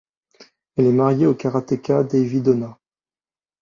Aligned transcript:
Elle 0.77 0.87
est 0.87 0.91
mariée 0.93 1.27
au 1.27 1.35
karatéka 1.35 2.03
Davy 2.03 2.41
Dona. 2.41 2.79